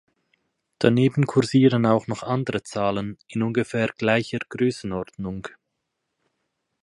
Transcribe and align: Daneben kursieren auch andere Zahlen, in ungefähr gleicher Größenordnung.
Daneben 0.79 1.27
kursieren 1.27 1.85
auch 1.85 2.07
andere 2.23 2.63
Zahlen, 2.63 3.19
in 3.27 3.43
ungefähr 3.43 3.89
gleicher 3.95 4.39
Größenordnung. 4.39 5.49